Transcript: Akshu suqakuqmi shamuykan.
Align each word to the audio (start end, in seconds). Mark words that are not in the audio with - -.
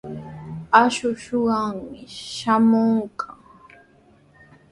Akshu 0.79 1.09
suqakuqmi 1.23 2.01
shamuykan. 2.35 3.37